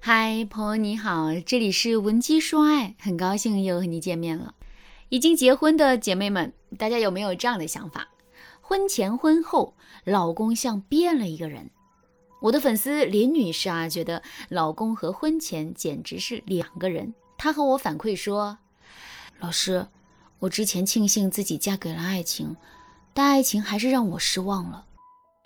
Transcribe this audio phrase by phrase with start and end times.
[0.00, 4.54] 嗨，朋友你好，这里是文姬说爱，很高兴又和你见面了。
[5.08, 8.08] 已经结婚的姐妹们，大家有没有这样的想法？
[8.60, 11.70] 婚前婚后，老公像变了一个人。
[12.42, 17.14] 我的粉丝林女士啊，觉得老公和婚前简直是两个人。
[17.38, 18.58] 她和我反馈说
[19.40, 19.86] ：“老师，
[20.40, 22.56] 我之前庆幸自己嫁给了爱情，
[23.14, 24.84] 但爱情还是让我失望了。”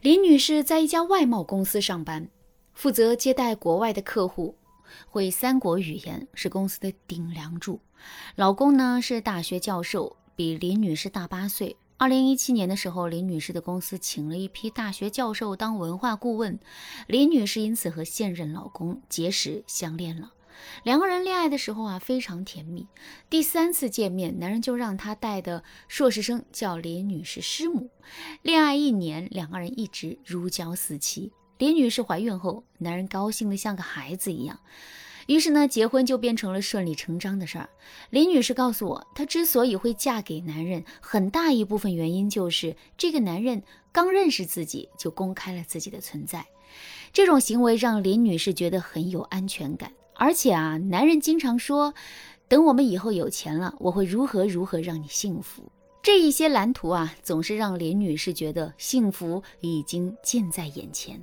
[0.00, 2.28] 林女士在一家外贸公司上班。
[2.76, 4.54] 负责接待国外的客户，
[5.08, 7.80] 会三国语言，是公司的顶梁柱。
[8.34, 11.74] 老公呢是大学教授，比林女士大八岁。
[11.96, 16.60] 二零一七年的时候，林女士的公司请了一批大学教授当文化顾问，
[17.06, 20.34] 林女士因此和现任老公结识相恋了。
[20.82, 22.86] 两个人恋爱的时候啊，非常甜蜜。
[23.30, 27.88] 第三次见面，男人就让他带的硕士生叫林女士师母。
[28.42, 31.32] 恋爱一年，两个人一直如胶似漆。
[31.58, 34.60] 林女士怀孕后，男人高兴得像个孩子一样，
[35.26, 37.68] 于是呢，结婚就变成了顺理成章的事儿。
[38.10, 46.46] 林女士告诉我，她之所以会嫁给男人，很大一部分原因就是这个男人刚认识自己就公开了自己的存在，
[47.12, 49.90] 这种行为让林女士觉得很有安全感。
[50.14, 51.94] 而且啊，男人经常说，
[52.48, 55.72] 等我们以后有钱了，我会如何如何让你幸福。
[56.02, 61.20] 这一些蓝图啊，总是让林女士觉得幸福已经近在眼前。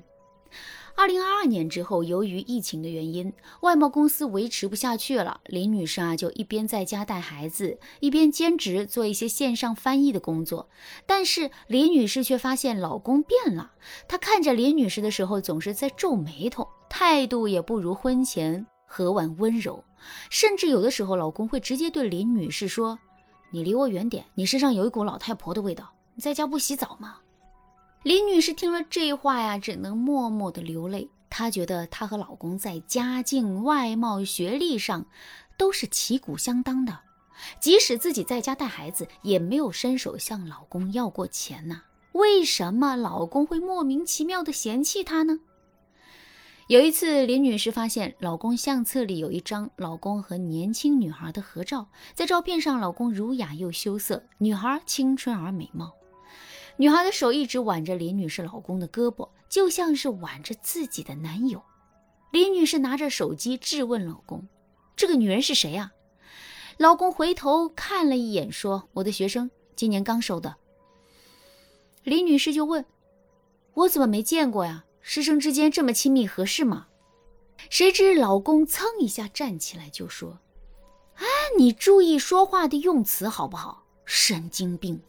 [0.96, 5.42] 二零二二年之后，由于疫情的原因，外贸公司维持不下去了。
[5.46, 10.70] 林女士啊，就一边在家带孩子，一边兼职做一些线上翻译的工作。
[11.06, 13.74] 但是林女士却发现老公变了，
[14.08, 19.84] 她看着林女士的时候总是在皱眉头，态度也不如婚前和婉温柔，
[20.30, 22.98] 甚至有的时候老公会直接对林女士说
[23.52, 27.18] ：“你离我远点，你身上有一股老太婆的味道，你在家不洗澡吗？”
[28.04, 31.10] 林女士听了这话呀，只能默默的流泪。
[31.30, 35.06] 她觉得她和老公在家境、外貌、学历上
[35.58, 37.00] 都是旗鼓相当的，
[37.62, 41.84] 即使自己在家带孩子，也没有伸手向老公要过钱呐。
[42.12, 45.40] 为什么老公会莫名其妙的嫌弃她呢？
[46.68, 55.94] 有一次，林女士发现老公相册里有一张老公和年轻女孩的合照，在照片上，老公儒雅又羞涩，女孩青春而美貌。
[56.78, 61.64] 女孩的手一直挽着林女士老公的胳膊，就像是挽着自己的男友。
[62.32, 64.48] 林女士拿着手机质问老公
[64.98, 65.92] ：“这个女人是谁呀？”
[66.78, 70.56] 老公回头看了一眼，说：“我的学生，今年刚收的。”
[72.04, 72.84] 林女士就问
[73.76, 74.86] ：“我怎么没见过呀？
[75.00, 76.88] 师生之间这么亲密，合适吗？”
[77.70, 80.40] 谁知老公噌一下站起来就说
[81.18, 81.26] ：“哎，
[81.56, 83.86] 你注意说话的用词好不好？
[84.06, 85.00] 神经病！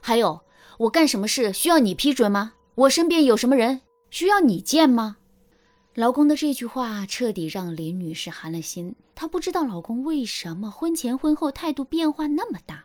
[0.00, 0.40] 还有。”
[0.78, 2.54] 我干什么事需要你批准吗？
[2.74, 5.18] 我身边有什么人需要你见吗？
[5.94, 8.96] 老公的这句话彻底让林女士寒了心。
[9.14, 12.84] 她不知道老公为什么婚前婚后态度变化那么大，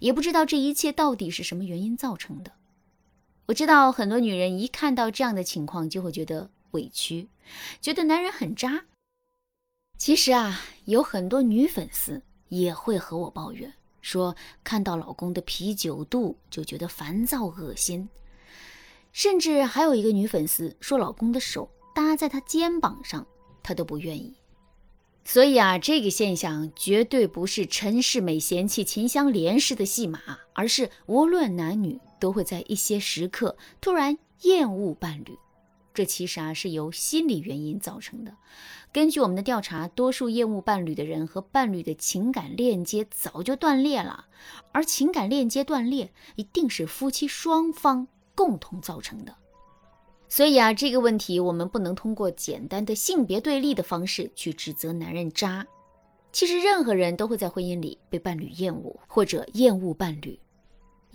[0.00, 2.52] 也不知道这一切到底是什么原因造成的。
[3.44, 7.28] 我知道很多女人一看到这样的情况就会觉得委屈，
[7.82, 8.86] 觉得男人很渣。
[9.98, 13.74] 其实啊，有很多女粉丝也会和我抱怨。
[14.00, 18.08] 说看到老公的啤酒肚就觉得烦躁恶心，
[19.12, 23.26] 甚至还有一个女粉丝说老公的手搭在她肩膀上，
[23.62, 24.34] 她都不愿意。
[25.24, 30.20] 所以啊，这个现象绝对不是陈世美嫌弃秦香莲式的戏码，
[30.52, 35.36] 而是无论男女都会在一些时刻突然厌恶伴侣。
[35.96, 38.36] 这其实啊是由心理原因造成的。
[38.92, 44.26] 根据我们的调查，多数厌恶伴侣的人和伴侣的情感链接早就断裂了，
[44.72, 49.34] 而情感链接断裂一定是夫妻双方共同造成的。
[50.28, 55.66] 所以啊，这个问题我们不能通过简单的性别对立的方式去指责男人渣。
[56.30, 60.38] 其实任何人都会在婚姻里被伴侣厌恶或者厌恶伴侣。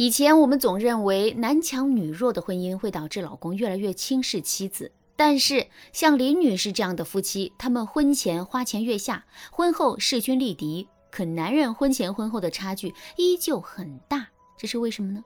[0.01, 14.27] 以前我们总认为男强女弱的婚姻会导致老公越来越轻视妻子，但是像林女士这样的夫妻，他们婚前花前月下，婚后势均力敌，可男人婚前婚后的差距依旧很大，
[14.57, 15.23] 这是为什么呢？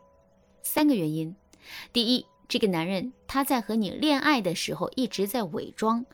[0.61, 1.33] 三个原因。
[1.93, 6.05] 第一，这个男人他在和你恋爱的时候一直在伪装，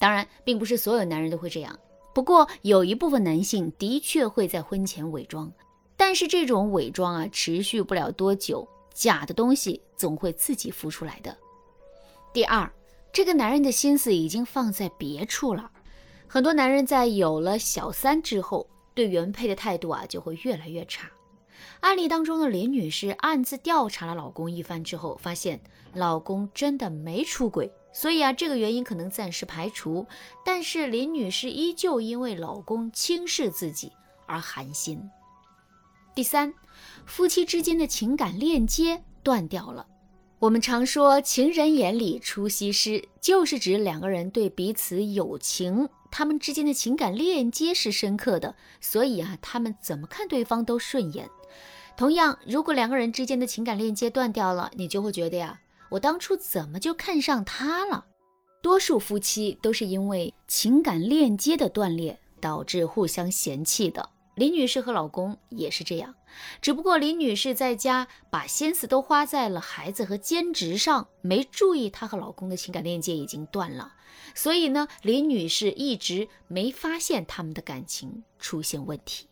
[0.00, 1.78] 当然并不是所有男人都会这样，
[2.12, 5.52] 不过有一部分男性的确会在婚前伪装。
[5.96, 11.36] 但是这种伪装啊，持续不了多久，假的东西总会自己浮出来的。
[12.32, 12.70] 第二，
[13.12, 15.70] 这个男人的心思已经放在别处了。
[16.26, 21.10] 很多男人在有了小三之后，对原配的态度啊就会越来越差。
[21.80, 25.60] 案例当中的林女士暗自调查了老公一番之后，发现
[25.92, 30.04] 老公真的没出轨，所以啊，这个原因可能暂时排除。
[30.44, 33.92] 但是林女士依旧因为老公轻视自己
[34.26, 35.00] 而寒心。
[36.14, 36.54] 第三，
[37.04, 39.84] 夫妻之间的情感链接断掉了。
[40.38, 51.28] 我们常说“情人眼里出西施”，就是指两个人对彼此有情，他们之间的情感链接是深刻的，所以啊，他们怎么看对方都顺眼。
[51.96, 55.58] 同样，如果两个人之间的情感链接断掉了，你就会觉得呀。
[55.90, 58.04] 我当初怎么就看上他了？
[58.62, 64.10] 多数夫妻都是因为情感链接的断裂导致互相嫌弃的。
[64.34, 66.14] 林女士和老公也是这样，
[66.60, 73.94] 只不过林女士在家把心思都花在了孩子和兼职上，没注意她和老公的情感链接已经断了。
[74.34, 79.28] 所以呢，林女士一直没发现他们的感情出现问题。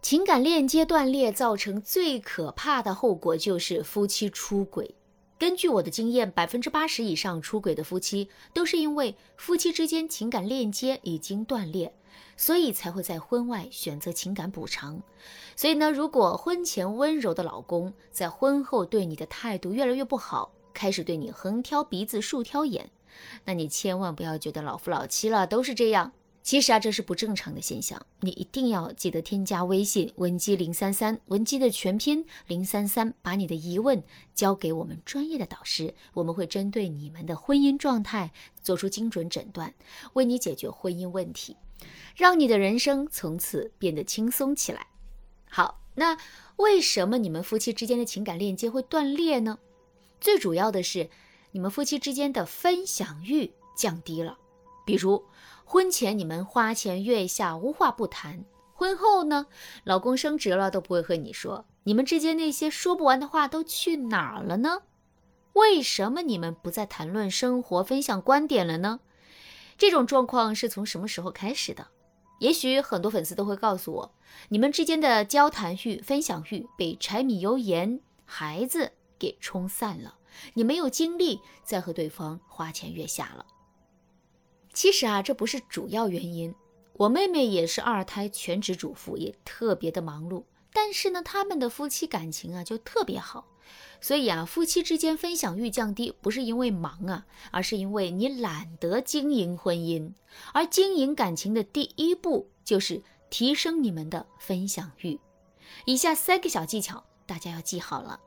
[0.00, 4.94] 情感链接断裂造成最可怕的后果就是夫妻出轨。
[5.38, 11.92] 根据我的经验，百分之八十以上出轨的夫妻都是因为夫妻之间情感链接已经断裂，
[12.36, 15.02] 所以才会在婚外选择情感补偿。
[15.56, 22.90] 所以呢，如果婚前温柔的老公在婚后对你的态度越来越不好，开始对你横挑鼻子竖挑眼，
[23.44, 26.12] 那你千万不要觉得老夫老妻了，都是这样。
[26.42, 34.00] 其实啊，这是不正常的现象，你一定要记得添加微信文姬零三三，文姬的全拼零三三，把你的疑问
[34.32, 38.30] 交给我们专业的导师，我们会针对你们的婚姻状态
[38.62, 39.74] 做出精准诊断，
[40.12, 41.56] 为你解决婚姻问题，
[42.14, 44.86] 让你的人生从此变得轻松起来。
[45.48, 46.16] 好，那
[46.56, 49.58] 为什么你们夫妻之间的情感链接会断裂呢？
[50.20, 51.10] 最主要的是
[51.52, 54.38] 你们夫妻之间的分享欲降低了，
[54.84, 55.24] 比如。
[55.68, 59.48] 婚前你们花前月下无话不谈，婚后呢，
[59.82, 64.82] 老公升职了都不会和你说，你们之间那些说不完的话都去哪儿了呢？
[65.54, 69.00] 为什么你们不再谈论生活、分享观点了呢？
[69.78, 71.86] 这种状况是从什么时候开始的？
[72.38, 74.14] 也许很多粉丝都会告诉我，
[74.50, 80.18] 你们之间的交谈欲、分享欲被柴米油盐、孩子给冲散了，
[80.54, 83.46] 你没有精力再和对方花前月下了。
[84.72, 86.54] 其实啊，这不是主要原因。
[86.92, 90.44] 我妹妹也是二胎全职主妇，也特别的忙碌。
[90.76, 93.46] 但是呢，他们的夫妻感情啊就特别好。
[93.98, 100.12] 所以啊，夫妻之间分享欲降低，不是因为忙啊，而是因为你懒得经营婚姻。
[100.52, 105.18] 而经营感情的第一步就是提升你们的分享欲。
[105.86, 108.20] 以下三个小技巧大家要记好了。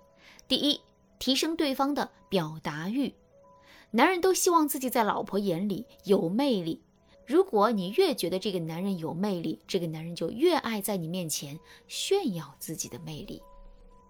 [0.47, 0.81] 第一，
[1.19, 3.13] 提升对方的表达欲。
[3.91, 6.81] 男人都希望自己在老婆眼里有魅力。
[7.29, 13.39] 如果你越觉得这个男人有魅力，这个男人就越爱在你面前炫耀自己的魅力。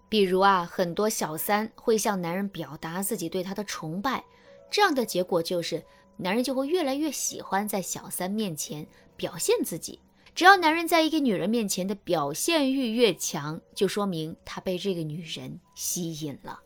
[0.08, 4.24] 比如啊，很多小三会向男人表达自己对他的崇拜，
[4.72, 5.84] 这样的结果就是
[6.16, 8.88] 男人就会越来越喜欢在小三面前
[9.18, 10.00] 表现自己。
[10.34, 16.58] 只要男人在一个女人面前的表现欲越强，就说明他被这个女人吸引了。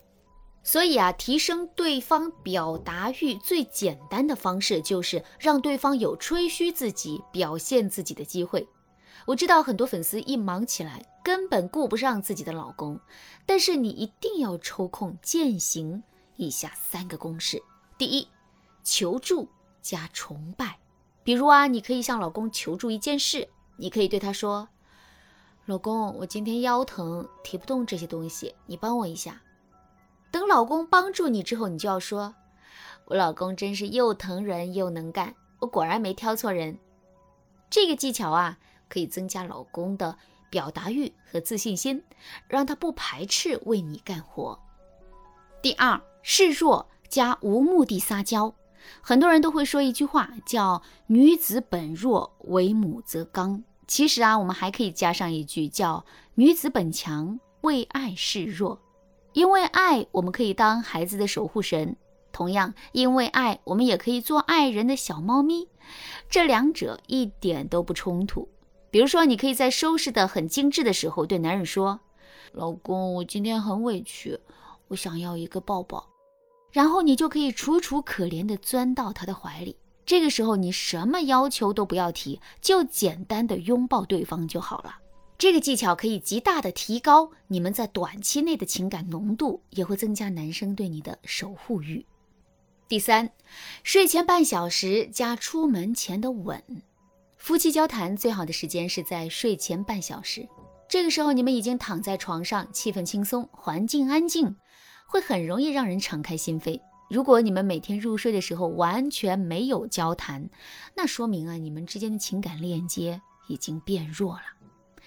[0.63, 8.65] 所以啊，提升对方表达欲最简单的方式就是让对方有吹嘘自己、表现自己的机会。
[9.25, 13.00] 我知道很多粉丝一忙起来根本顾不上自己的老公，
[13.45, 16.01] 但是你一定要抽空践行
[16.38, 17.62] 以下三个公式：
[17.98, 18.27] 第一，
[18.83, 19.50] 求助
[19.81, 20.80] 加崇拜。
[21.24, 24.67] 比如啊，你可以向老公求助一件事，你可以对他说
[25.67, 29.41] ：“老公，我今天腰疼，提不动这些东西，你帮我一下。”
[30.33, 32.33] 等老公帮助你之后，你就要说
[33.05, 36.79] ：“我老公真是又疼人又能干，我果然没挑错人。”
[37.69, 38.57] 这个技巧啊，
[38.89, 40.17] 可以增加老公的
[40.49, 42.03] 表达欲和自信心，
[42.47, 44.59] 让他不排斥为你干活。
[45.61, 48.55] 第二，示弱加无目的撒娇。
[49.01, 53.63] 很多人都会说一句话，叫“女子本弱，为母则刚”。
[53.87, 58.79] 其实啊，我们还可以加上一句，叫“女子本强，为爱示弱”。
[59.33, 61.95] 因为爱，我们可以当孩子的守护神；
[62.31, 65.67] 同样，因为爱，我们也可以做爱人的小猫咪。
[66.29, 68.47] 这两者一点都不冲突。
[68.89, 71.99] 比如说，你可以在收拾的很精致的时候，对男人说
[72.53, 74.39] ：“老公，我今天很委屈，
[74.89, 76.07] 我想要一个抱抱。”
[76.71, 79.75] 然后你就可以楚楚可怜地钻到他的怀里。
[80.05, 84.97] 这个时候，你什么要求都不要提，就简单的拥抱对方就好了。
[85.43, 92.05] 这个技巧可以极大的提高你们在短期内的情感浓度，也会增加男生对你的守护欲。
[92.88, 93.29] 第三，
[93.83, 96.63] 睡前半小时加出门前的吻。
[97.35, 100.47] 夫妻交谈最好的时间是在睡前半小时，
[100.88, 104.55] 这个时候你们已经躺在床上，气氛轻松，环境安静，
[105.05, 106.79] 会很容易让人敞开心扉。
[107.09, 110.50] 如果你们每天入睡的时候完全没有交谈，
[110.95, 113.19] 那说明啊，你们之间的情感链接
[113.50, 114.43] 已经变弱了。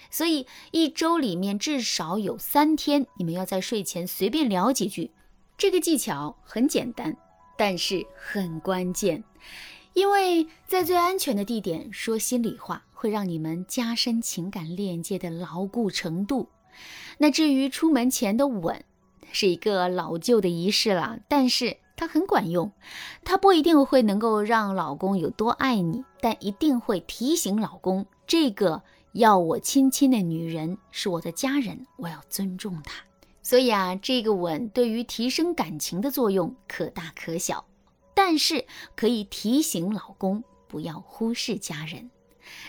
[0.09, 5.11] 所以一周里面至少有三天，你们要在睡前随便聊几句。
[5.57, 7.15] 这个技巧很简单，
[7.57, 9.23] 但是很关键，
[9.93, 16.49] 因为在最安全的地点说心里话，会让你们加深情感链接的牢固程度。
[17.17, 18.83] 那至于出门前的吻，
[19.31, 21.77] 是一个老旧的仪式了，但是。
[21.99, 22.71] 它很管用，
[23.23, 28.83] 它不一定会能够让老公有多爱你，但一定会提醒老公，这个
[29.17, 33.03] 要我亲亲的女人是我的家人，我要尊重她。
[33.41, 37.65] 所以啊，这个吻对于提升感情的作用可大可小，
[38.13, 42.11] 但是可以提醒老公不要忽视家人。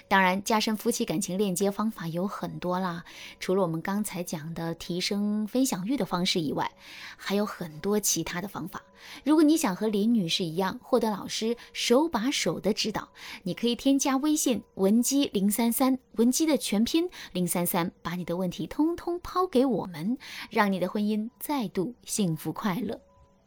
[0.08, 3.04] 当然，加深夫妻感情链接方法有很多啦。
[3.40, 6.70] 除了我们刚才讲的提升分享欲的方式以外，
[7.16, 8.82] 还有很多其他的方法。
[9.24, 13.08] 如果你想和林女士一样获得老师手把手的指导，
[13.42, 20.18] 你可以添加微信文姬零三三，文姬的全拼零三三，把你的问题通通抛给我们，
[20.50, 23.07] 让你的婚姻再度幸福快乐。